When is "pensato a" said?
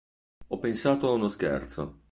0.57-1.11